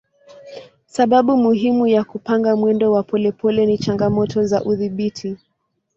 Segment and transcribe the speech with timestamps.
[0.85, 5.37] Sababu muhimu ya kupanga mwendo wa polepole ni changamoto za udhibiti.